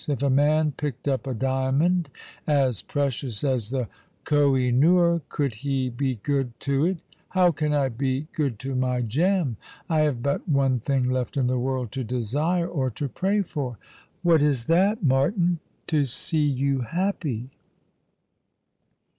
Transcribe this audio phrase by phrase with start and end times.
[0.09, 2.09] If a man picked up a diamond
[2.47, 3.87] as precious as the
[4.23, 6.97] Koh i noor, could he be good to it?
[7.29, 9.57] How can I be good to my gem?
[9.87, 13.77] I have but one thing left in the world to desire, or to pray for."
[14.23, 15.59] "What is that, Martin?""
[15.93, 17.51] To see you happy."